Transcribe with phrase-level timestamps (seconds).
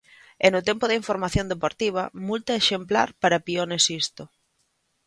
[0.45, 4.23] E no tempo da información deportiva, multa exemplar para Pione Sisto...